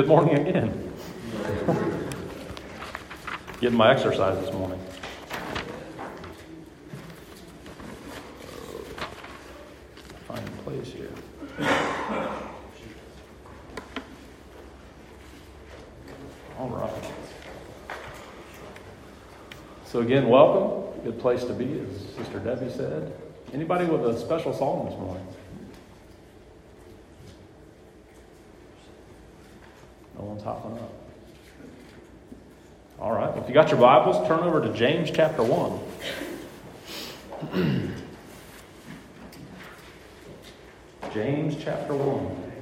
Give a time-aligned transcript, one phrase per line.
[0.00, 0.92] good morning again.
[3.60, 4.80] Getting my exercise this morning.
[10.26, 11.10] Find a place here.
[16.58, 17.12] All right.
[19.84, 21.02] So again, welcome.
[21.04, 23.12] Good place to be, as Sister Debbie said.
[23.52, 25.26] Anybody with a special song this morning?
[30.44, 30.92] No up.
[32.98, 33.36] All right.
[33.36, 35.80] If you got your Bibles, turn over to James chapter 1.
[41.14, 42.52] James chapter 1.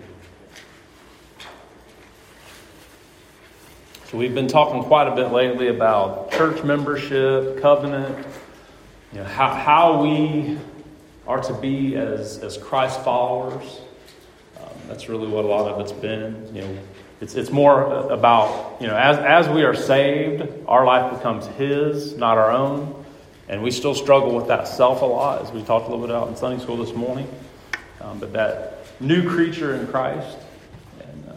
[4.06, 8.26] So, we've been talking quite a bit lately about church membership, covenant,
[9.12, 10.58] you know, how, how we
[11.26, 13.80] are to be as, as Christ followers.
[14.56, 16.48] Um, that's really what a lot of it's been.
[16.54, 16.78] You know,
[17.20, 22.16] it's, it's more about, you know, as, as we are saved, our life becomes His,
[22.16, 23.04] not our own.
[23.48, 26.14] And we still struggle with that self a lot, as we talked a little bit
[26.14, 27.28] about in Sunday school this morning.
[28.00, 30.38] Um, but that new creature in Christ.
[31.00, 31.32] And, uh,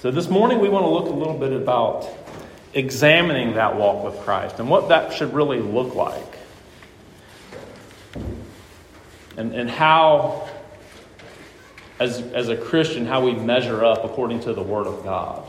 [0.00, 2.06] so this morning we want to look a little bit about
[2.74, 6.38] examining that walk with Christ and what that should really look like.
[9.36, 10.48] And, and how
[11.98, 15.44] as, as a Christian, how we measure up according to the Word of God.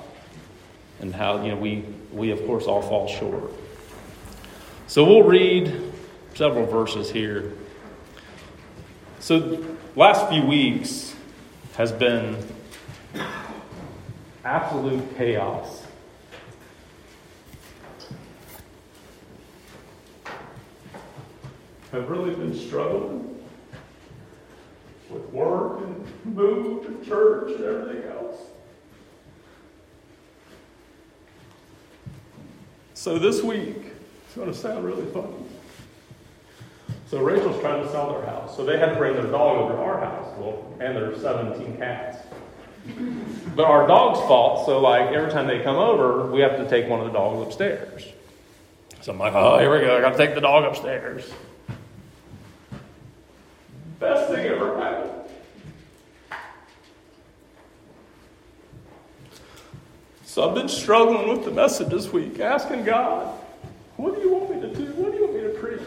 [0.99, 3.51] And how, you know, we, we of course all fall short.
[4.87, 5.91] So we'll read
[6.35, 7.53] several verses here.
[9.19, 9.65] So,
[9.95, 11.15] last few weeks
[11.75, 12.37] has been
[14.43, 15.83] absolute chaos.
[21.91, 23.34] I've really been struggling
[25.09, 28.39] with work and move and church and everything else.
[32.93, 33.91] So this week,
[34.25, 35.33] it's going to sound really funny.
[37.07, 38.55] So Rachel's trying to sell their house.
[38.57, 40.33] So they had to bring their dog over to our house.
[40.37, 42.17] Well, and their 17 cats.
[43.55, 46.87] But our dog's fault, so like every time they come over, we have to take
[46.87, 48.05] one of the dogs upstairs.
[49.01, 49.97] So I'm like, oh, here we go.
[49.97, 51.31] I got to take the dog upstairs.
[53.99, 54.75] Best thing ever
[60.35, 63.33] So I've been struggling with the message this week, asking God,
[63.95, 64.83] what do you want me to do?
[64.95, 65.79] What do you want me to preach?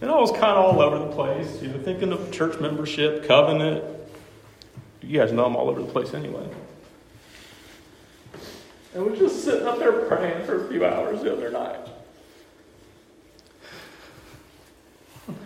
[0.00, 3.26] And I was kind of all over the place, you know, thinking of church membership,
[3.26, 3.82] covenant.
[5.02, 6.48] You guys know I'm all over the place anyway.
[8.94, 11.80] And we're just sitting up there praying for a few hours the other night.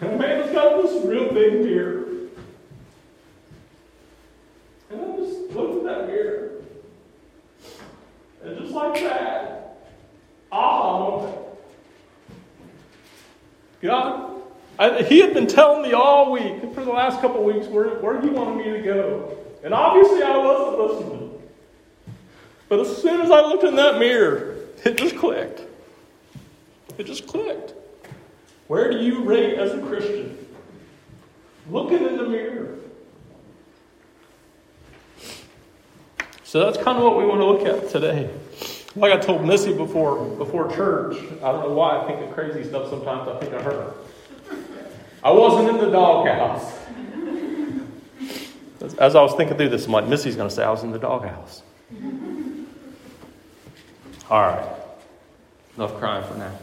[0.02, 2.13] And man has got this real big mirror.
[4.94, 6.50] And I just looked at that mirror.
[8.44, 9.54] And just like that,
[10.52, 11.38] moment.
[13.82, 14.42] God,
[14.78, 17.98] I, he had been telling me all week, for the last couple of weeks, where,
[18.00, 19.36] where he wanted me to go.
[19.62, 21.42] And obviously I wasn't listening.
[22.68, 25.62] But as soon as I looked in that mirror, it just clicked.
[26.98, 27.74] It just clicked.
[28.68, 30.38] Where do you rate as a Christian?
[31.70, 32.78] Looking in the mirror.
[36.54, 38.30] So that's kind of what we want to look at today.
[38.94, 42.62] Like I told Missy before before church, I don't know why I think of crazy
[42.62, 43.28] stuff sometimes.
[43.28, 43.92] I think of her.
[45.24, 46.78] I wasn't in the doghouse.
[49.00, 50.92] As I was thinking through this, I'm like, Missy's going to say I was in
[50.92, 51.64] the doghouse.
[54.30, 54.76] All right.
[55.76, 56.56] Enough crying for now.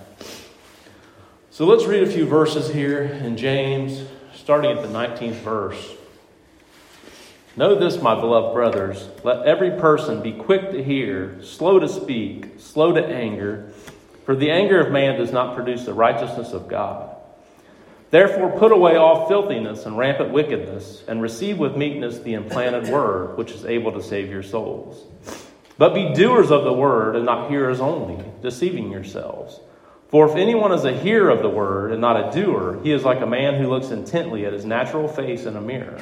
[1.49, 5.95] So let's read a few verses here in James, starting at the 19th verse.
[7.57, 12.53] Know this, my beloved brothers let every person be quick to hear, slow to speak,
[12.57, 13.73] slow to anger,
[14.25, 17.13] for the anger of man does not produce the righteousness of God.
[18.09, 23.37] Therefore, put away all filthiness and rampant wickedness, and receive with meekness the implanted word,
[23.37, 25.05] which is able to save your souls.
[25.77, 29.59] But be doers of the word, and not hearers only, deceiving yourselves.
[30.09, 33.03] For if anyone is a hearer of the word and not a doer, he is
[33.03, 36.01] like a man who looks intently at his natural face in a mirror.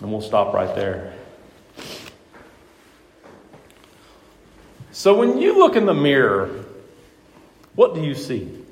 [0.00, 1.14] And we'll stop right there.
[4.92, 6.64] So when you look in the mirror,
[7.74, 8.64] what do you see?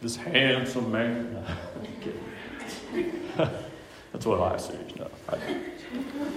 [0.00, 1.44] This handsome man.
[4.12, 4.78] That's what I see.
[4.98, 5.36] No, I,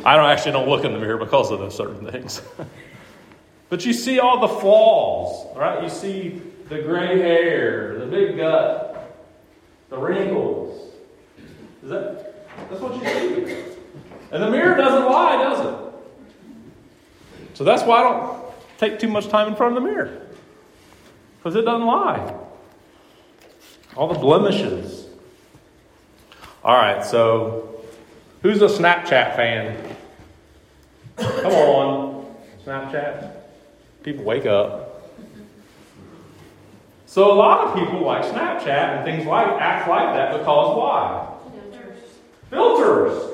[0.06, 2.42] I don't actually don't look in the mirror because of those certain things.
[3.70, 5.82] but you see all the flaws, right?
[5.82, 9.18] You see the gray hair, the big gut,
[9.90, 10.94] the wrinkles.
[11.84, 12.31] Is that
[12.70, 13.64] that's what you see?
[14.32, 15.76] And the mirror doesn't lie, does it?
[17.54, 18.44] So that's why I don't
[18.78, 20.28] take too much time in front of the mirror.
[21.38, 22.36] Because it doesn't lie.
[23.96, 25.08] All the blemishes.
[26.64, 27.84] All right, so
[28.42, 29.96] who's a Snapchat fan?
[31.18, 33.36] Come on, Snapchat.
[34.04, 35.12] People wake up.
[37.06, 41.31] So a lot of people like Snapchat and things like act like that because why?
[42.52, 43.32] Filters.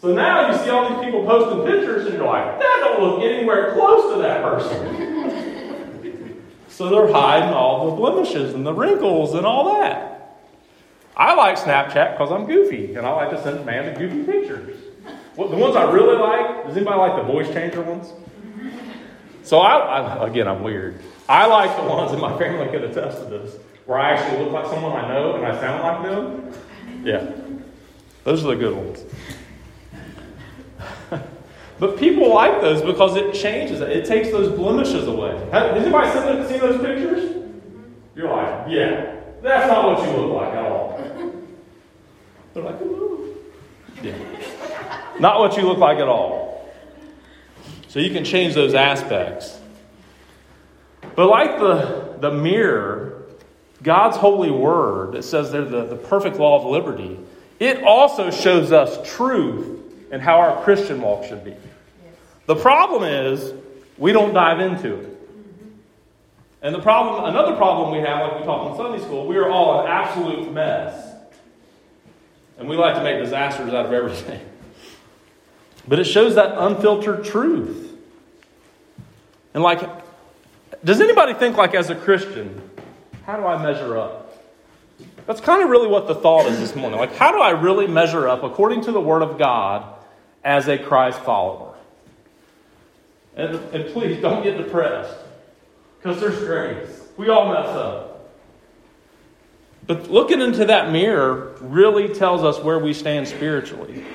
[0.00, 3.22] So now you see all these people posting pictures and you're like, that don't look
[3.22, 6.42] anywhere close to that person.
[6.68, 10.36] so they're hiding all the blemishes and the wrinkles and all that.
[11.16, 14.76] I like Snapchat because I'm goofy and I like to send man the goofy pictures.
[15.36, 18.12] Well, the ones I really like, does anybody like the voice changer ones?
[19.42, 21.00] So I, I, again, I'm weird.
[21.28, 23.56] I like the ones, and my family could attest to this,
[23.86, 26.52] where I actually look like someone I know and I sound like them.
[27.04, 27.32] Yeah,
[28.28, 29.04] those are the good ones.
[31.78, 33.88] But people like those because it changes it.
[33.90, 35.34] It takes those blemishes away.
[35.52, 36.10] Has anybody
[36.48, 37.46] seen those pictures?
[38.16, 41.00] You're like, yeah, that's not what you look like at all.
[42.52, 43.34] They're like, Ooh.
[44.02, 44.16] yeah.
[45.20, 46.68] Not what you look like at all.
[47.86, 49.58] So you can change those aspects.
[51.14, 53.22] But like the, the mirror,
[53.82, 57.18] God's holy word that says they're the, the perfect law of liberty,
[57.58, 59.78] it also shows us truth
[60.10, 61.54] and how our Christian walk should be.
[62.46, 63.52] The problem is
[63.98, 65.18] we don't dive into it.
[66.62, 69.48] And the problem, another problem we have, like we talked in Sunday school, we are
[69.48, 71.14] all an absolute mess.
[72.58, 74.40] And we like to make disasters out of everything.
[75.86, 77.96] But it shows that unfiltered truth.
[79.54, 79.80] And like,
[80.84, 82.60] does anybody think like as a Christian,
[83.24, 84.27] how do I measure up?
[85.28, 86.98] That's kind of really what the thought is this morning.
[86.98, 89.84] Like, how do I really measure up according to the Word of God
[90.42, 91.74] as a Christ follower?
[93.36, 95.14] And, and please don't get depressed
[95.98, 97.08] because there's grace.
[97.18, 98.30] We all mess up.
[99.86, 104.06] But looking into that mirror really tells us where we stand spiritually.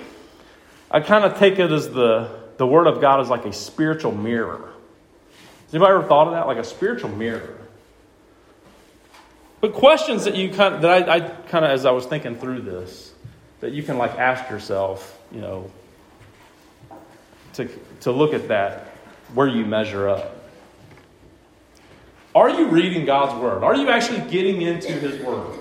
[0.90, 4.14] I kind of take it as the, the Word of God is like a spiritual
[4.14, 4.74] mirror.
[5.66, 6.48] Has anybody ever thought of that?
[6.48, 7.63] Like a spiritual mirror.
[9.64, 12.36] But questions that you kind of, that I, I kind of, as I was thinking
[12.36, 13.14] through this,
[13.62, 15.72] that you can like ask yourself, you know,
[17.54, 17.70] to,
[18.02, 18.88] to look at that
[19.34, 20.50] where you measure up.
[22.36, 23.64] Are you reading God's Word?
[23.64, 25.58] Are you actually getting into His Word?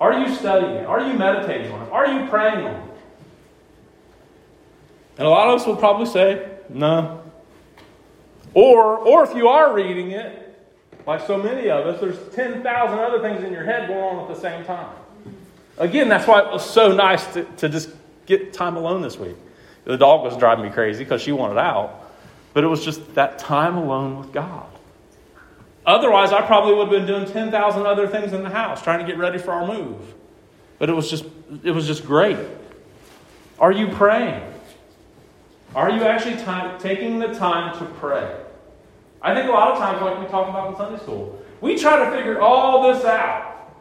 [0.00, 0.86] Are you studying it?
[0.86, 1.90] Are you meditating on it?
[1.90, 2.96] Are you praying on it?
[5.18, 7.20] And a lot of us will probably say, no.
[8.54, 10.43] Or, or if you are reading it,
[11.06, 14.34] like so many of us, there's 10,000 other things in your head going on at
[14.34, 14.94] the same time.
[15.78, 17.90] Again, that's why it was so nice to, to just
[18.26, 19.36] get time alone this week.
[19.84, 22.00] The dog was driving me crazy because she wanted out.
[22.54, 24.66] But it was just that time alone with God.
[25.84, 29.04] Otherwise, I probably would have been doing 10,000 other things in the house, trying to
[29.04, 30.14] get ready for our move.
[30.78, 31.24] But it was just,
[31.62, 32.38] it was just great.
[33.58, 34.42] Are you praying?
[35.74, 38.43] Are you actually time, taking the time to pray?
[39.24, 42.04] I think a lot of times, like we talk about in Sunday school, we try
[42.04, 43.72] to figure all this out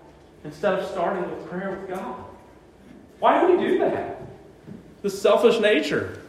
[0.46, 2.24] instead of starting with prayer with God.
[3.20, 4.22] Why do we do that?
[5.02, 6.22] The selfish nature.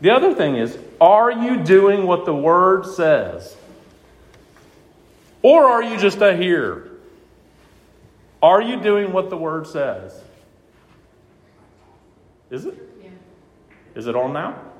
[0.00, 3.54] The other thing is, are you doing what the Word says?
[5.42, 6.88] Or are you just a hearer?
[8.42, 10.18] Are you doing what the Word says?
[12.50, 12.74] Is it?
[13.02, 13.10] Yeah.
[13.94, 14.71] Is it on now?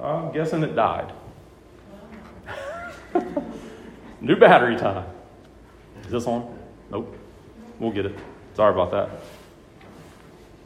[0.00, 1.12] I'm guessing it died.
[4.20, 5.06] New battery time.
[6.04, 6.58] Is this on?
[6.90, 7.16] Nope.
[7.78, 8.16] We'll get it.
[8.54, 9.10] Sorry about that.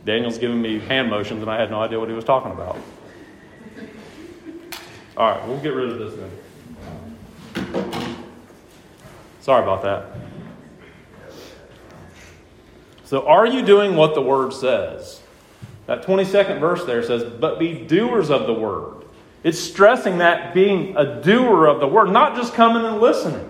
[0.05, 2.79] Daniel's giving me hand motions, and I had no idea what he was talking about.
[5.17, 6.31] All right, we'll get rid of this then.
[9.41, 10.07] Sorry about that.
[13.05, 15.23] So, are you doing what the word says?
[15.87, 18.98] That 22nd verse there says, But be doers of the word.
[19.43, 23.49] It's stressing that being a doer of the word, not just coming and listening.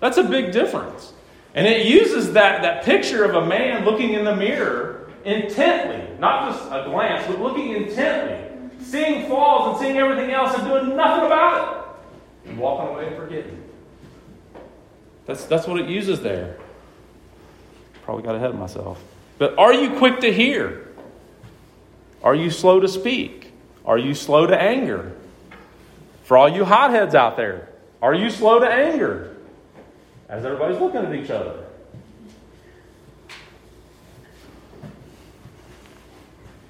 [0.00, 1.12] That's a big difference.
[1.54, 6.52] And it uses that, that picture of a man looking in the mirror intently, not
[6.52, 11.26] just a glance, but looking intently, seeing flaws and seeing everything else and doing nothing
[11.26, 11.98] about
[12.44, 13.62] it, and walking away and forgetting.
[15.26, 16.56] That's, that's what it uses there.
[18.02, 19.02] Probably got ahead of myself.
[19.38, 20.88] But are you quick to hear?
[22.22, 23.35] Are you slow to speak?
[23.86, 25.12] Are you slow to anger?
[26.24, 27.68] For all you hotheads out there,
[28.02, 29.36] are you slow to anger?
[30.28, 31.64] As everybody's looking at each other.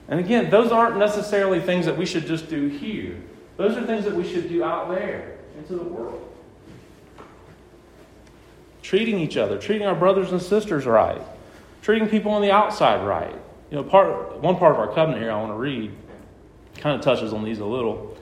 [0.09, 3.17] And again, those aren't necessarily things that we should just do here.
[3.57, 6.23] Those are things that we should do out there into the world.
[8.83, 11.21] Treating each other, treating our brothers and sisters right,
[11.83, 13.35] treating people on the outside right.
[13.71, 15.91] You know, part one part of our covenant here I want to read
[16.77, 18.17] kind of touches on these a little.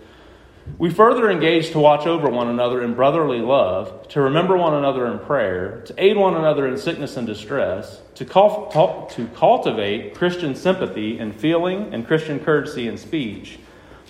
[0.79, 5.07] We further engage to watch over one another in brotherly love, to remember one another
[5.07, 11.19] in prayer, to aid one another in sickness and distress, to, to cultivate Christian sympathy
[11.19, 13.59] and feeling and Christian courtesy in speech,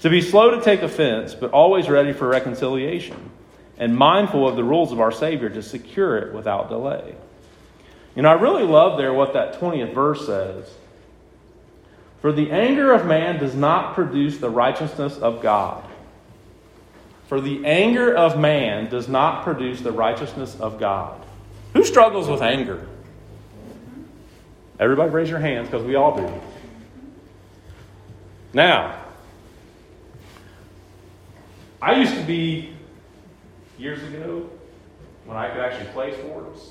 [0.01, 3.31] to be slow to take offense, but always ready for reconciliation,
[3.77, 7.17] and mindful of the rules of our Savior to secure it without delay.
[8.15, 10.73] You know, I really love there what that 20th verse says.
[12.25, 15.85] For the anger of man does not produce the righteousness of God.
[17.27, 21.23] For the anger of man does not produce the righteousness of God.
[21.75, 22.89] Who struggles with anger?
[24.81, 26.33] Everybody raise your hands because we all do.
[28.55, 28.99] Now,
[31.83, 32.73] I used to be,
[33.77, 34.49] years ago,
[35.27, 36.71] when I could actually play sports.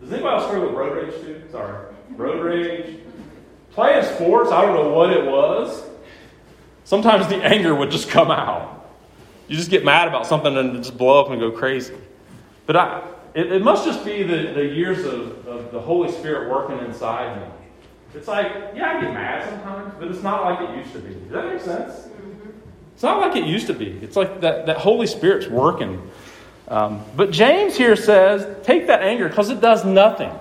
[0.00, 1.42] Does anybody else struggle with road rage too?
[1.50, 1.92] Sorry.
[2.10, 3.00] Road rage.
[3.74, 5.82] Playing sports, I don't know what it was.
[6.84, 8.88] Sometimes the anger would just come out.
[9.48, 11.94] You just get mad about something and just blow up and go crazy.
[12.66, 13.02] But I,
[13.34, 17.40] it, it must just be the, the years of, of the Holy Spirit working inside
[17.40, 17.48] me.
[18.14, 21.14] It's like, yeah, I get mad sometimes, but it's not like it used to be.
[21.14, 22.08] Does that make sense?
[22.94, 23.98] It's not like it used to be.
[24.02, 26.00] It's like that, that Holy Spirit's working.
[26.68, 30.32] Um, but James here says, take that anger because it does nothing.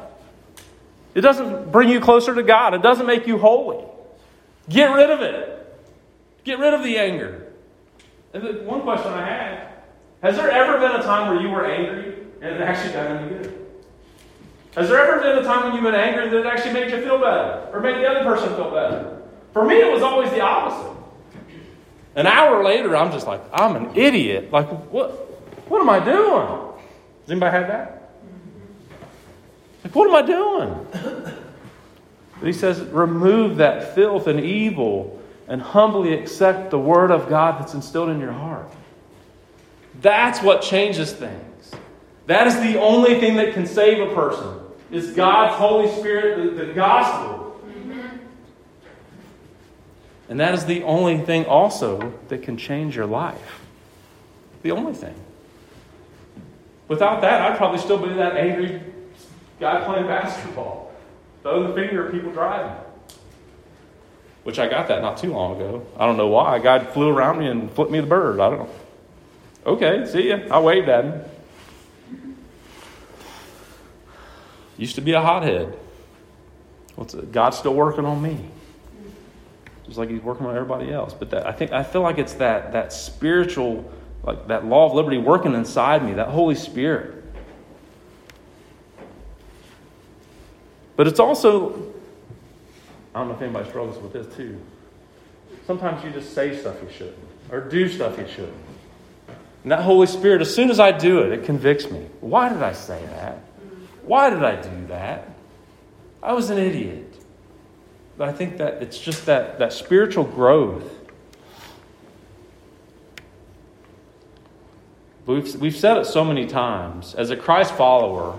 [1.16, 3.86] It doesn't bring you closer to God, it doesn't make you holy.
[4.70, 5.60] Get rid of it.
[6.44, 7.52] Get rid of the anger.
[8.34, 9.68] And one question I had
[10.22, 13.28] has there ever been a time where you were angry and it actually got any
[13.28, 13.60] good?
[14.76, 17.02] Has there ever been a time when you've been angry that it actually made you
[17.02, 19.22] feel better or made the other person feel better?
[19.52, 20.92] For me, it was always the opposite.
[22.16, 24.52] An hour later, I'm just like, I'm an idiot.
[24.52, 25.12] Like, what,
[25.70, 26.48] what am I doing?
[27.22, 28.03] Has anybody had that?
[29.84, 30.88] Like, what am I doing?
[32.40, 37.60] But he says, remove that filth and evil and humbly accept the word of God
[37.60, 38.72] that's instilled in your heart.
[40.02, 41.72] That's what changes things.
[42.26, 44.60] That is the only thing that can save a person.
[44.92, 47.60] It's God's Holy Spirit, the, the gospel.
[50.30, 53.62] And that is the only thing also that can change your life.
[54.64, 55.16] The only thing.
[56.88, 58.82] Without that, I'd probably still be that angry
[59.60, 60.92] guy playing basketball,
[61.42, 62.76] throwing the finger at people driving.
[64.44, 65.86] Which I got that not too long ago.
[65.98, 66.58] I don't know why.
[66.58, 68.42] A guy flew around me and flipped me the bird.
[68.42, 68.70] I don't know.
[69.66, 70.40] Okay, see ya.
[70.52, 71.22] I waved at him.
[74.78, 75.78] Used to be a hothead.
[76.96, 77.32] What's it?
[77.32, 78.38] God's still working on me.
[79.86, 81.14] Just like he's working on everybody else.
[81.14, 83.90] But that I think I feel like it's that that spiritual,
[84.24, 87.23] like that law of liberty working inside me, that Holy Spirit.
[90.96, 91.94] But it's also,
[93.16, 94.60] I don't know if anybody struggles with this too.
[95.66, 97.18] Sometimes you just say stuff you shouldn't,
[97.52, 98.54] or do stuff you shouldn't.
[99.64, 102.06] And that Holy Spirit, as soon as I do it, it convicts me.
[102.20, 103.40] Why did I say that?
[104.04, 105.30] Why did I do that?
[106.22, 107.16] I was an idiot.
[108.18, 110.92] But I think that it's just that, that spiritual growth.
[115.26, 117.16] We've, we've said it so many times.
[117.16, 118.38] As a Christ follower,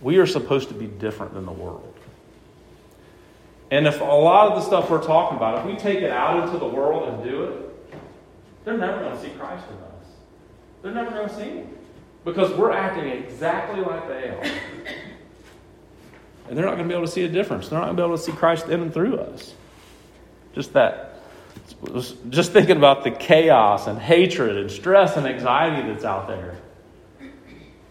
[0.00, 1.91] we are supposed to be different than the world.
[3.72, 6.46] And if a lot of the stuff we're talking about, if we take it out
[6.46, 7.94] into the world and do it,
[8.66, 10.06] they're never going to see Christ in us.
[10.82, 11.78] They're never going to see Him.
[12.22, 14.42] Because we're acting exactly like they are.
[16.48, 17.70] And they're not going to be able to see a difference.
[17.70, 19.54] They're not going to be able to see Christ in and through us.
[20.52, 21.22] Just that.
[22.28, 26.58] Just thinking about the chaos and hatred and stress and anxiety that's out there.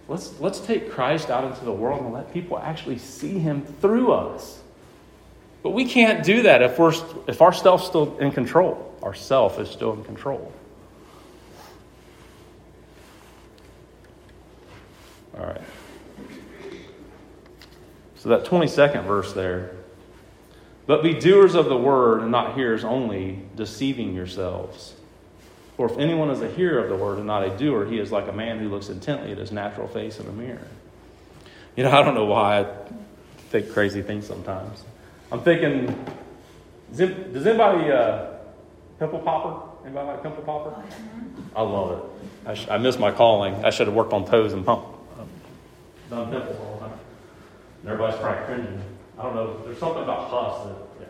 [0.08, 4.12] Let's, let's take Christ out into the world and let people actually see him through
[4.12, 4.61] us.
[5.64, 6.94] But we can't do that if, we're,
[7.28, 8.96] if our self's still in control.
[9.04, 10.52] Our self is still in control.
[15.38, 15.62] All right.
[18.16, 19.72] So that 22nd verse there.
[20.88, 24.94] But be doers of the word and not hearers only, deceiving yourselves.
[25.78, 28.12] For if anyone is a hearer of the word and not a doer, he is
[28.12, 30.68] like a man who looks intently at his natural face in a mirror.
[31.76, 32.68] You know, I don't know why I
[33.50, 34.84] think crazy things sometimes.
[35.32, 35.88] I'm thinking,
[36.94, 38.34] does anybody uh,
[39.00, 39.86] pimple popper?
[39.86, 40.84] Anybody like pimple popper?
[41.56, 42.50] I love it.
[42.50, 43.56] I, sh- I missed my calling.
[43.64, 44.86] I should have worked on toes and pump.
[46.10, 47.00] Done pimples all the time.
[47.82, 48.82] And everybody's probably cringing.
[49.18, 49.62] I don't know.
[49.64, 51.08] There's something about pus that.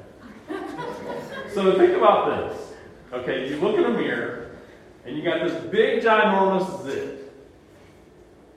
[0.49, 1.53] Yeah.
[1.53, 2.73] so think about this.
[3.13, 4.51] Okay, you look in a mirror
[5.05, 7.33] and you got this big, ginormous zit.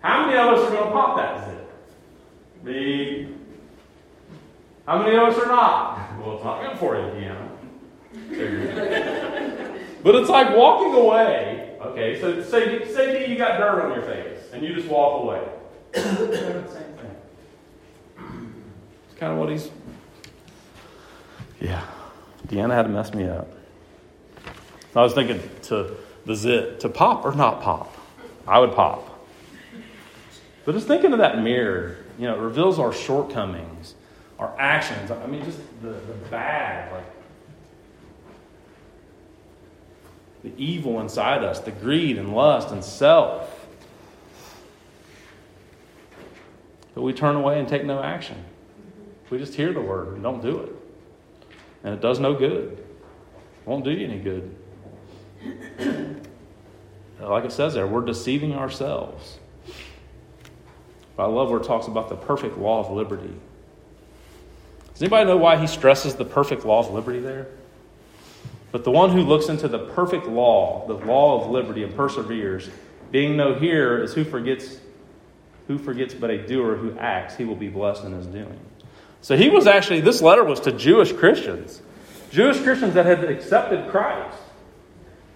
[0.01, 2.65] How many of us are going to pop that zit?
[2.65, 3.34] Me.
[4.87, 6.01] How many of us are not?
[6.25, 7.49] Well, it's not good for you, Deanna.
[10.03, 11.77] but it's like walking away.
[11.83, 15.47] Okay, so say, say you got dirt on your face and you just walk away.
[19.15, 19.71] It's kind of what he's.
[21.61, 21.85] Yeah.
[22.49, 23.49] Deanna had to mess me up.
[24.97, 27.95] I was thinking to the zit, to pop or not pop?
[28.47, 29.27] I would pop.
[30.65, 33.95] But just thinking of that mirror, you know, it reveals our shortcomings,
[34.39, 35.11] our actions.
[35.11, 37.05] I mean, just the, the bad, like
[40.43, 43.67] the evil inside us, the greed and lust and self.
[46.95, 48.45] But we turn away and take no action.
[49.31, 50.73] We just hear the word and don't do it.
[51.83, 52.73] And it does no good.
[52.73, 54.55] It won't do you any good.
[57.21, 59.39] like it says there, we're deceiving ourselves.
[61.17, 63.35] But I love where it talks about the perfect law of liberty.
[64.95, 67.49] Does anybody know why he stresses the perfect law of liberty there?
[68.71, 72.71] But the one who looks into the perfect law, the law of liberty, and perseveres,
[73.11, 74.79] being no hearer is who forgets,
[75.67, 78.59] who forgets but a doer who acts, he will be blessed in his doing.
[79.21, 81.83] So he was actually, this letter was to Jewish Christians,
[82.31, 84.39] Jewish Christians that had accepted Christ.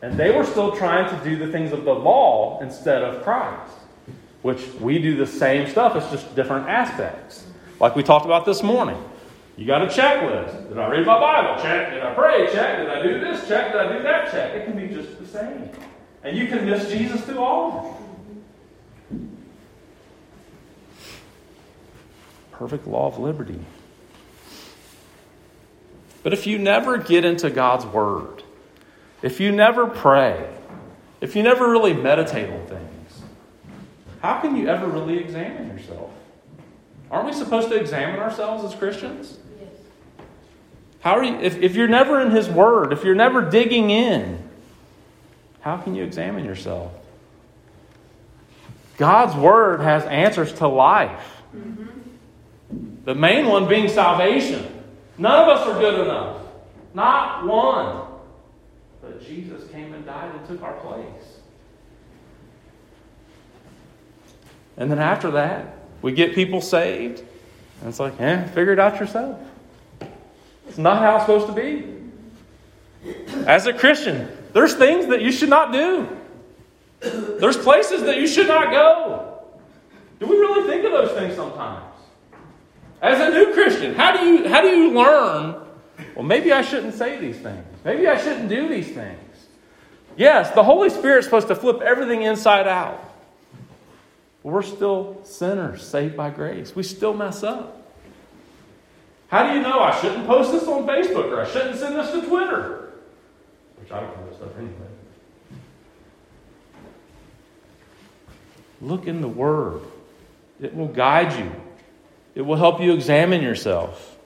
[0.02, 3.72] And they were still trying to do the things of the law instead of Christ,
[4.42, 7.44] which we do the same stuff, it's just different aspects.
[7.80, 9.02] Like we talked about this morning.
[9.58, 10.68] You got a checklist.
[10.68, 11.60] Did I read my Bible?
[11.60, 11.90] Check.
[11.90, 12.46] Did I pray?
[12.52, 12.78] Check.
[12.78, 13.48] Did I do this?
[13.48, 13.72] Check.
[13.72, 14.30] Did I do that?
[14.30, 14.54] Check.
[14.54, 15.68] It can be just the same.
[16.22, 19.36] And you can miss Jesus through all of them.
[22.52, 23.58] Perfect law of liberty.
[26.22, 28.44] But if you never get into God's Word,
[29.22, 30.54] if you never pray,
[31.20, 33.22] if you never really meditate on things,
[34.22, 36.12] how can you ever really examine yourself?
[37.10, 39.38] Aren't we supposed to examine ourselves as Christians?
[41.00, 44.48] How are you, if, if you're never in His Word, if you're never digging in,
[45.60, 46.92] how can you examine yourself?
[48.96, 51.24] God's Word has answers to life.
[51.56, 53.04] Mm-hmm.
[53.04, 54.66] The main one being salvation.
[55.16, 56.42] None of us are good enough.
[56.94, 58.06] Not one.
[59.00, 61.38] But Jesus came and died and took our place.
[64.76, 67.20] And then after that, we get people saved.
[67.80, 69.38] And it's like, eh, figure it out yourself.
[70.68, 71.94] It's not how it's supposed to be.
[73.46, 76.08] As a Christian, there's things that you should not do.
[77.00, 79.42] There's places that you should not go.
[80.20, 81.84] Do we really think of those things sometimes?
[83.00, 85.54] As a new Christian, how do you how do you learn?
[86.16, 87.64] Well, maybe I shouldn't say these things.
[87.84, 89.46] Maybe I shouldn't do these things.
[90.16, 93.04] Yes, the Holy Spirit's supposed to flip everything inside out.
[94.42, 96.74] But we're still sinners saved by grace.
[96.74, 97.77] We still mess up.
[99.28, 102.10] How do you know I shouldn't post this on Facebook or I shouldn't send this
[102.12, 102.92] to Twitter?
[103.78, 104.72] Which I don't do this stuff anyway.
[108.80, 109.82] Look in the Word,
[110.60, 111.52] it will guide you,
[112.34, 114.16] it will help you examine yourself.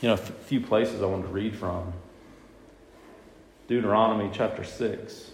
[0.00, 1.92] You know, a few places I want to read from
[3.68, 5.30] Deuteronomy chapter 6.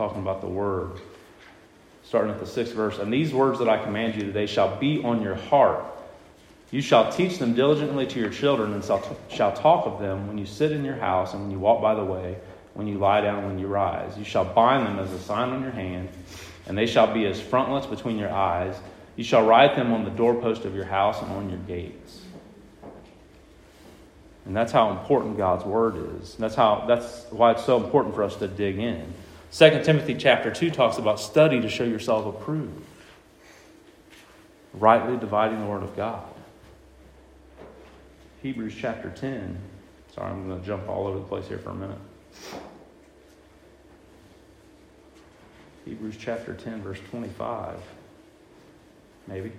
[0.00, 0.92] Talking about the word.
[2.04, 2.98] Starting at the sixth verse.
[2.98, 5.84] And these words that I command you today shall be on your heart.
[6.70, 10.46] You shall teach them diligently to your children, and shall talk of them when you
[10.46, 12.38] sit in your house, and when you walk by the way,
[12.72, 14.16] when you lie down, and when you rise.
[14.16, 16.08] You shall bind them as a sign on your hand,
[16.66, 18.76] and they shall be as frontlets between your eyes.
[19.16, 22.22] You shall write them on the doorpost of your house and on your gates.
[24.46, 26.36] And that's how important God's word is.
[26.36, 29.12] That's how that's why it's so important for us to dig in.
[29.52, 32.84] 2 Timothy chapter 2 talks about study to show yourself approved,
[34.74, 36.24] rightly dividing the word of God.
[38.42, 39.58] Hebrews chapter 10
[40.14, 41.98] Sorry, I'm going to jump all over the place here for a minute.
[45.84, 47.78] Hebrews chapter 10, verse 25.
[49.26, 49.52] Maybe.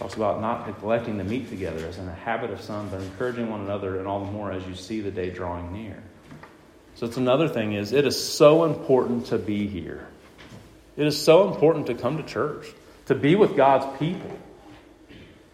[0.00, 3.50] Talks about not neglecting to meet together as in a habit of some, but encouraging
[3.50, 6.02] one another, and all the more as you see the day drawing near.
[6.94, 10.06] So it's another thing is it is so important to be here.
[10.96, 12.68] It is so important to come to church,
[13.06, 14.30] to be with God's people,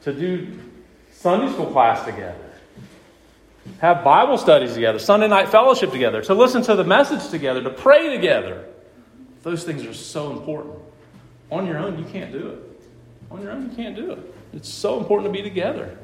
[0.02, 0.60] to do
[1.10, 2.52] Sunday school class together,
[3.80, 7.70] have Bible studies together, Sunday night fellowship together, to listen to the message together, to
[7.70, 8.64] pray together.
[9.42, 10.76] Those things are so important.
[11.50, 12.58] On your own, you can't do it.
[13.32, 14.34] On your own, you can't do it.
[14.56, 15.98] It's so important to be together.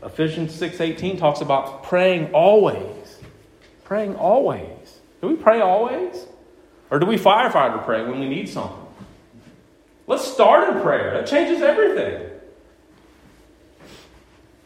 [0.00, 3.18] Ephesians 6:18 talks about praying always.
[3.84, 5.00] Praying always.
[5.20, 6.26] Do we pray always?
[6.88, 8.78] Or do we firefighter pray when we need something?
[10.06, 11.10] Let's start in prayer.
[11.14, 12.30] That changes everything.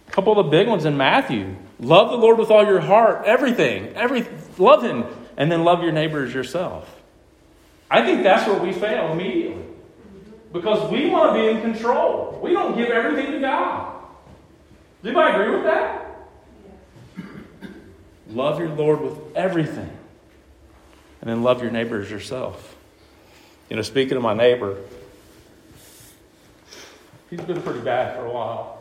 [0.07, 1.57] A couple of the big ones in Matthew.
[1.79, 3.95] Love the Lord with all your heart, everything.
[3.95, 4.27] Every
[4.59, 5.07] love him
[5.38, 7.01] and then love your neighbor as yourself.
[7.90, 9.69] I think that's where we fail immediately.
[10.52, 12.38] Because we want to be in control.
[12.42, 14.00] We don't give everything to God.
[15.02, 16.10] Does anybody agree with that?
[18.28, 19.90] Love your Lord with everything.
[21.20, 22.76] And then love your neighbor as yourself.
[23.68, 24.78] You know, speaking of my neighbor,
[27.28, 28.80] he's been pretty bad for a while.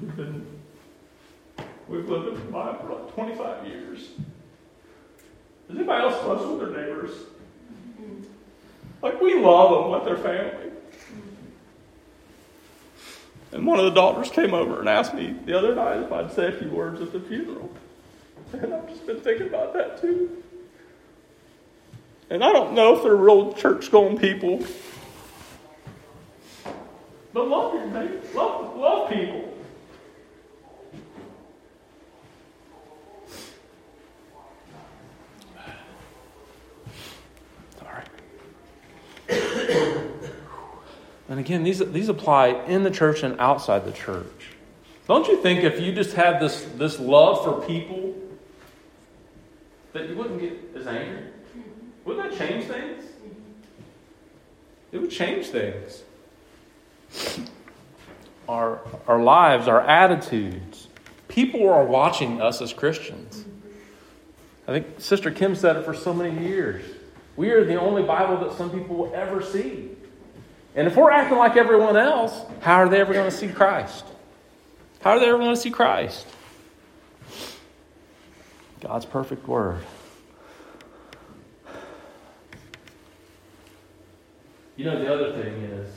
[0.00, 0.46] We've been
[1.88, 4.08] we've lived in Vermont for like 25 years.
[5.68, 7.10] Is anybody else close with their neighbors?
[9.02, 10.70] Like we love them with their family.
[13.52, 16.32] And one of the daughters came over and asked me the other night if I'd
[16.32, 17.70] say a few words at the funeral.
[18.52, 20.42] And I've just been thinking about that too.
[22.30, 24.64] And I don't know if they're real church going people.
[27.34, 28.20] But love your neighbor.
[28.34, 29.52] Love, love people.
[41.32, 44.50] And again, these, these apply in the church and outside the church.
[45.08, 48.14] Don't you think if you just had this, this love for people,
[49.94, 51.22] that you wouldn't get as angry?
[52.04, 53.04] Wouldn't that change things?
[54.92, 56.02] It would change things.
[58.46, 60.88] Our, our lives, our attitudes.
[61.28, 63.46] People are watching us as Christians.
[64.68, 66.84] I think Sister Kim said it for so many years.
[67.36, 69.91] We are the only Bible that some people will ever see.
[70.74, 74.04] And if we're acting like everyone else, how are they ever going to see Christ?
[75.00, 76.26] How are they ever going to see Christ?
[78.80, 79.84] God's perfect word.
[84.76, 85.88] You know, the other thing is,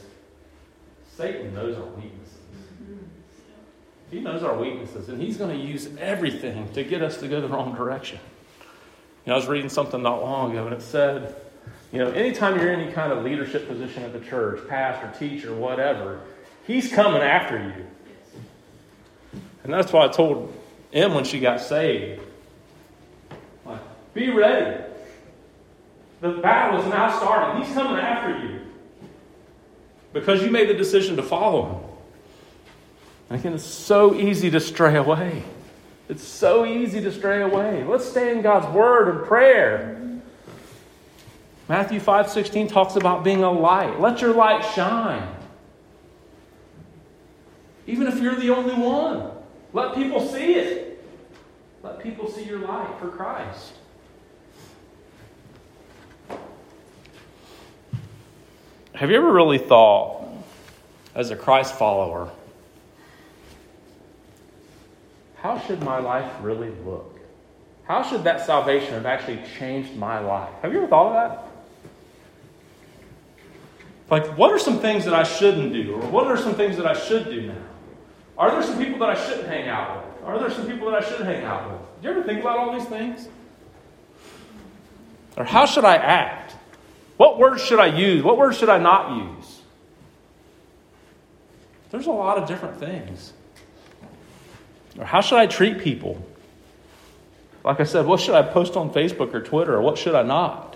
[1.16, 2.38] Satan knows our weaknesses.
[4.12, 7.42] He knows our weaknesses, and he's going to use everything to get us to go
[7.42, 8.20] the wrong direction.
[9.26, 11.36] You know, I was reading something not long ago, and it said,
[11.96, 15.56] you know, anytime you're in any kind of leadership position at the church, pastor, teacher,
[15.56, 16.20] whatever,
[16.68, 19.40] he's coming after you.
[19.64, 20.54] And that's why I told
[20.92, 22.22] Em when she got saved,
[23.66, 23.80] like,
[24.14, 24.84] be ready.
[26.20, 27.64] The battle is now starting.
[27.64, 28.60] He's coming after you.
[30.12, 31.90] Because you made the decision to follow him.
[33.30, 35.44] And again, it's so easy to stray away.
[36.10, 37.86] It's so easy to stray away.
[37.86, 40.02] Let's stay in God's word and prayer.
[41.68, 44.00] Matthew 5:16 talks about being a light.
[44.00, 45.28] Let your light shine.
[47.88, 49.32] Even if you're the only one,
[49.74, 51.04] let people see it.
[51.84, 53.74] Let people see your light for Christ.
[58.94, 60.26] Have you ever really thought,
[61.14, 62.30] as a Christ follower,
[65.38, 67.20] how should my life really look?
[67.84, 70.50] How should that salvation have actually changed my life?
[70.62, 71.45] Have you ever thought of that?
[74.10, 75.96] Like, what are some things that I shouldn't do?
[75.96, 77.56] Or what are some things that I should do now?
[78.38, 80.28] Are there some people that I shouldn't hang out with?
[80.28, 81.82] Are there some people that I should hang out with?
[82.02, 83.28] Do you ever think about all these things?
[85.38, 86.56] Or how should I act?
[87.18, 88.24] What words should I use?
[88.24, 89.62] What words should I not use?
[91.92, 93.34] There's a lot of different things.
[94.98, 96.26] Or how should I treat people?
[97.64, 100.24] Like I said, what should I post on Facebook or Twitter, or what should I
[100.24, 100.75] not?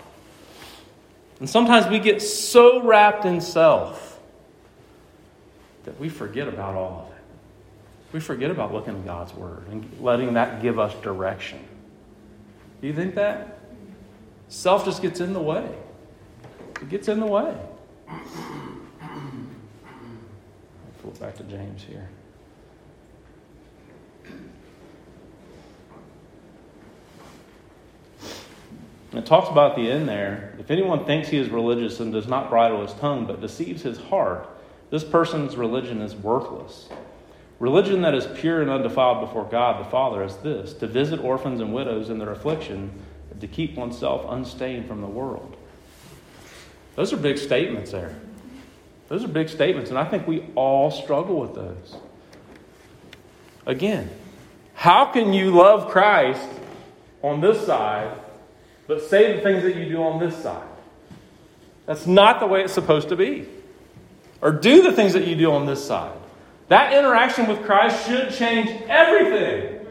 [1.40, 4.20] And sometimes we get so wrapped in self
[5.84, 7.22] that we forget about all of it.
[8.12, 11.66] We forget about looking at God's Word and letting that give us direction.
[12.80, 13.58] Do you think that?
[14.48, 15.66] Self just gets in the way.
[16.80, 17.54] It gets in the way.
[21.02, 22.08] It back to James here.
[29.12, 30.54] It talks about the end there.
[30.58, 33.98] If anyone thinks he is religious and does not bridle his tongue but deceives his
[33.98, 34.48] heart,
[34.90, 36.88] this person's religion is worthless.
[37.58, 41.60] Religion that is pure and undefiled before God the Father is this to visit orphans
[41.60, 42.90] and widows in their affliction,
[43.30, 45.56] and to keep oneself unstained from the world.
[46.96, 48.14] Those are big statements there.
[49.08, 51.96] Those are big statements, and I think we all struggle with those.
[53.66, 54.08] Again,
[54.74, 56.48] how can you love Christ
[57.22, 58.16] on this side
[58.90, 60.66] but say the things that you do on this side.
[61.86, 63.46] That's not the way it's supposed to be.
[64.40, 66.18] Or do the things that you do on this side.
[66.66, 69.86] That interaction with Christ should change everything.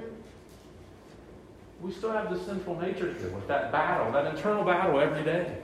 [1.82, 5.56] We still have the sinful nature here with that battle, that internal battle every day.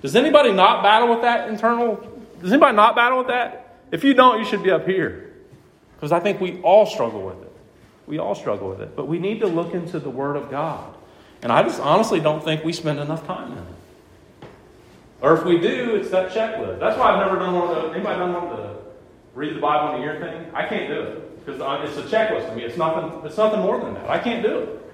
[0.00, 1.96] Does anybody not battle with that internal?
[2.40, 3.80] Does anybody not battle with that?
[3.90, 5.34] If you don't, you should be up here.
[5.96, 7.52] Because I think we all struggle with it.
[8.06, 8.94] We all struggle with it.
[8.94, 10.93] But we need to look into the Word of God.
[11.42, 13.64] And I just honestly don't think we spend enough time in it.
[15.20, 16.80] Or if we do, it's that checklist.
[16.80, 17.94] That's why I've never done one of those.
[17.94, 18.76] Anybody done one of the
[19.34, 20.50] read the Bible in a year thing?
[20.54, 22.62] I can't do it because it's a checklist to me.
[22.62, 23.24] It's nothing.
[23.24, 24.08] It's nothing more than that.
[24.08, 24.92] I can't do it.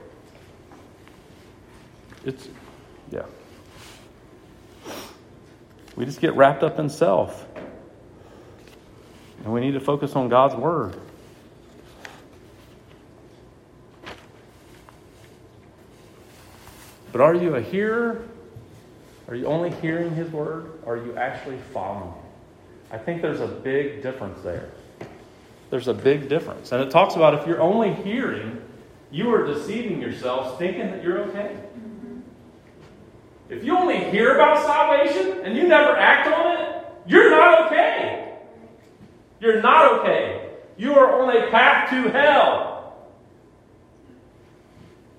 [2.25, 2.49] It's
[3.11, 3.25] yeah.
[5.97, 7.47] We just get wrapped up in self.
[9.43, 10.95] And we need to focus on God's Word.
[17.13, 18.23] But are you a hearer?
[19.29, 20.81] Are you only hearing his word?
[20.85, 22.23] Or are you actually following him?
[22.91, 24.71] I think there's a big difference there.
[25.71, 26.73] There's a big difference.
[26.73, 28.61] And it talks about if you're only hearing,
[29.13, 31.57] you are deceiving yourselves thinking that you're okay.
[33.49, 38.37] If you only hear about salvation and you never act on it, you're not okay.
[39.41, 40.51] You're not okay.
[40.77, 42.70] You are on a path to hell.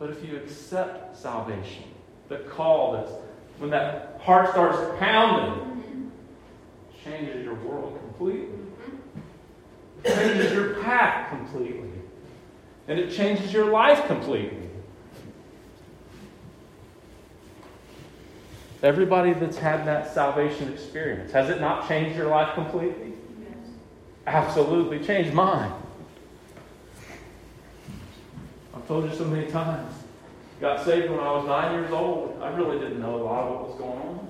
[0.02, 1.84] But if you accept salvation,
[2.28, 3.12] the call that's
[3.60, 6.12] when that heart starts pounding,
[7.04, 8.58] changes your world completely.
[10.04, 11.92] It changes your path completely.
[12.88, 14.72] And it changes your life completely.
[18.82, 23.14] Everybody that's had that salvation experience, has it not changed your life completely?
[23.40, 23.70] Yes.
[24.26, 25.72] Absolutely changed mine.
[28.74, 29.90] I've told you so many times.
[30.60, 32.38] Got saved when I was nine years old.
[32.42, 34.30] I really didn't know a lot of what was going on.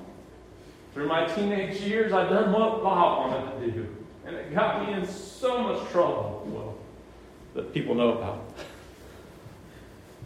[0.94, 3.88] Through my teenage years, I'd done what Bob wanted to do.
[4.24, 6.78] And it got me in so much trouble, well,
[7.56, 8.54] that people know about.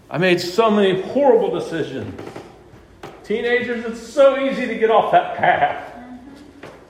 [0.09, 2.21] I made so many horrible decisions.
[3.23, 5.93] Teenagers, it's so easy to get off that path.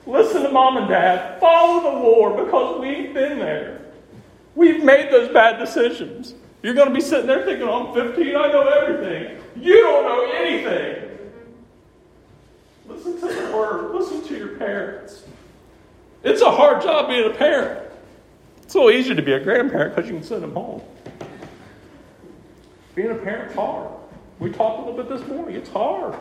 [0.08, 1.40] Listen to mom and dad.
[1.40, 3.82] Follow the Lord because we've been there.
[4.56, 6.34] We've made those bad decisions.
[6.66, 9.40] You're going to be sitting there thinking, I'm 15, I know everything.
[9.56, 11.12] You don't know anything.
[12.88, 15.26] Listen to the word, listen to your parents.
[16.24, 17.88] It's a hard job being a parent.
[18.64, 20.82] It's so easy to be a grandparent because you can send them home.
[22.96, 23.92] Being a parent's hard.
[24.40, 25.56] We talked a little bit this morning.
[25.58, 26.18] It's hard.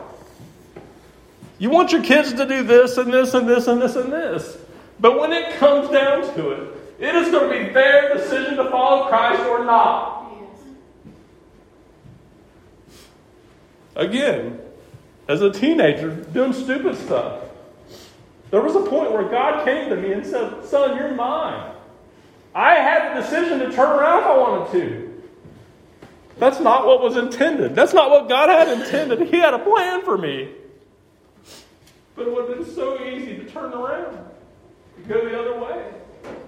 [1.57, 4.59] You want your kids to do this and this and this and this and this.
[4.99, 8.69] But when it comes down to it, it is going to be their decision to
[8.69, 10.14] follow Christ or not.
[13.95, 14.59] Again,
[15.27, 17.43] as a teenager, doing stupid stuff.
[18.51, 21.73] There was a point where God came to me and said, Son, you're mine.
[22.53, 25.23] I had the decision to turn around if I wanted to.
[26.37, 27.75] That's not what was intended.
[27.75, 29.27] That's not what God had intended.
[29.29, 30.51] He had a plan for me.
[32.15, 35.91] But it would have been so easy to turn around, to go the other way.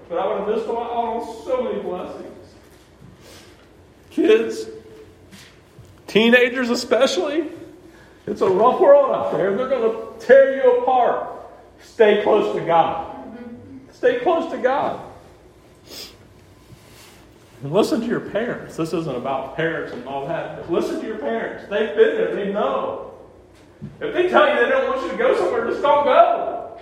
[0.10, 2.54] But I would have missed out on so many blessings.
[4.10, 4.66] Kids,
[6.18, 7.48] Teenagers, especially,
[8.26, 9.56] it's a rough world out there.
[9.56, 11.30] They're going to tear you apart.
[11.84, 13.16] Stay close to God.
[13.92, 15.00] Stay close to God.
[17.62, 18.76] And listen to your parents.
[18.76, 20.58] This isn't about parents and all that.
[20.58, 21.70] But listen to your parents.
[21.70, 22.34] They've been there.
[22.34, 23.14] They know.
[24.02, 26.80] If they tell you they don't want you to go somewhere, just don't go.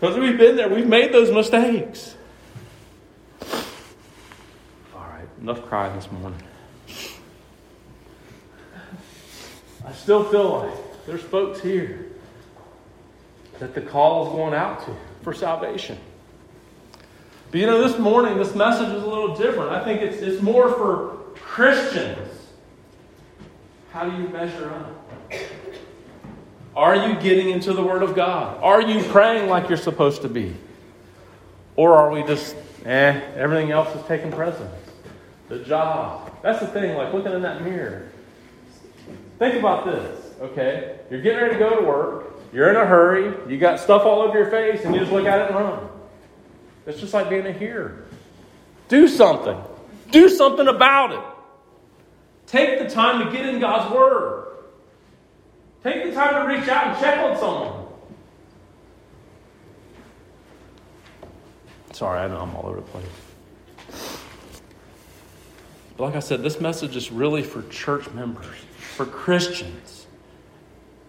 [0.00, 0.68] Because we've been there.
[0.68, 2.16] We've made those mistakes.
[4.92, 5.28] All right.
[5.40, 6.42] Enough crying this morning.
[9.84, 12.06] I still feel like there's folks here
[13.58, 15.98] that the call is going out to for salvation.
[17.50, 19.70] But you know, this morning, this message is a little different.
[19.70, 22.30] I think it's, it's more for Christians.
[23.92, 25.40] How do you measure up?
[26.74, 28.60] Are you getting into the Word of God?
[28.60, 30.56] Are you praying like you're supposed to be?
[31.76, 34.74] Or are we just, eh, everything else is taking precedence?
[35.48, 36.32] The job.
[36.42, 38.08] That's the thing, like looking in that mirror.
[39.38, 41.00] Think about this, okay?
[41.10, 44.22] You're getting ready to go to work, you're in a hurry, you got stuff all
[44.22, 45.88] over your face, and you just look at it and run.
[46.86, 48.04] It's just like being a hearer.
[48.88, 49.60] Do something.
[50.10, 51.20] Do something about it.
[52.46, 54.46] Take the time to get in God's Word.
[55.82, 57.86] Take the time to reach out and check on someone.
[61.92, 63.04] Sorry, I know I'm all over the place.
[65.96, 68.56] But like I said, this message is really for church members,
[68.96, 70.06] for Christians.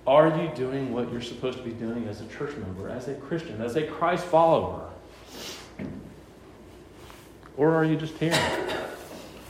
[0.06, 3.16] Are you doing what you're supposed to be doing as a church member, as a
[3.16, 4.88] Christian, as a Christ follower?
[7.58, 8.40] Or are you just hearing?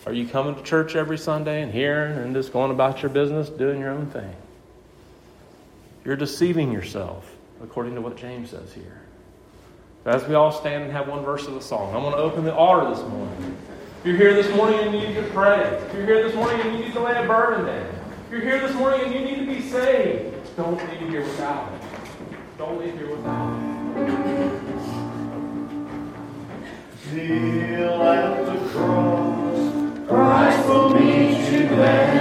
[0.05, 3.49] Are you coming to church every Sunday and hearing and just going about your business,
[3.49, 4.33] doing your own thing?
[6.05, 7.29] You're deceiving yourself,
[7.61, 9.01] according to what James says here.
[10.05, 12.45] As we all stand and have one verse of the song, I want to open
[12.45, 13.57] the altar this morning.
[14.05, 16.61] If you're here this morning and you need to pray, if you're here this morning
[16.61, 17.87] and you need to lay a burden down,
[18.27, 21.73] if you're here this morning and you need to be saved, don't leave here without
[21.73, 21.81] it.
[22.59, 23.63] Don't leave here without it.
[27.13, 32.14] Kneel at the cross, Christ will meet you there.